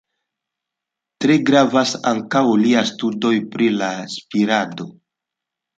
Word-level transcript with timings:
Tre 1.25 1.35
gravas 1.49 1.91
ankaŭ 2.13 2.43
liaj 2.63 2.85
studoj 2.95 3.35
pri 3.53 3.73
la 3.79 3.95
spirado. 4.19 4.95